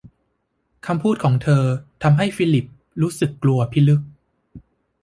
[0.85, 1.63] คำพูดของเธอ
[2.03, 2.65] ทำให้ฟิลิป
[3.01, 4.01] รู้สึกกลัวพิลึก